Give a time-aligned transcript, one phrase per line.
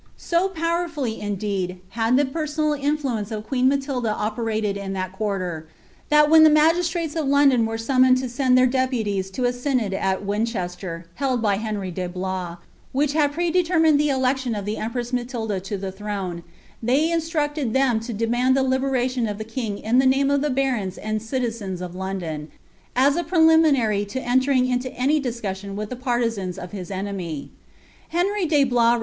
[0.17, 5.65] So powcifaWy, in* deed, had tiie personal iiiHuence of queen Matdda operated in thni quulrr,
[6.11, 9.53] tbat when ihe msgistrales of London were sniiimoned to send iheir de puties to a
[9.53, 12.57] synod al Winchester, held by Henry de BIuie,
[12.95, 16.41] wliieh had ptedeleryiined the election of the empress Matilda to the ilin^ne,
[16.83, 20.49] ihey lusirucU'd them to demand the liberation of the king in the name of ihe
[20.55, 22.47] burona and citizens of Ixindon,
[22.95, 27.51] as a preliminary to entering into anr discussion nilb the paniGuns of his enemy.
[28.09, 28.99] Henry ile Bloia repliM.